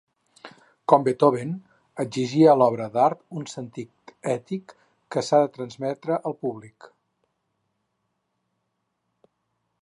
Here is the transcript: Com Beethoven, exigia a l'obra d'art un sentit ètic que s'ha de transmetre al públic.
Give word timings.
Com 0.91 1.03
Beethoven, 1.07 1.51
exigia 2.03 2.47
a 2.53 2.55
l'obra 2.61 2.87
d'art 2.95 3.21
un 3.41 3.45
sentit 3.51 4.15
ètic 4.33 4.75
que 5.17 5.25
s'ha 5.29 5.43
de 5.45 5.53
transmetre 5.59 6.19
al 6.33 6.37
públic. 6.47 6.89